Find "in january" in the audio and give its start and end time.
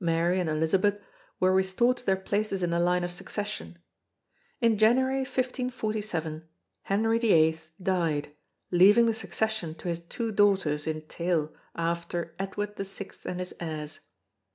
4.58-5.18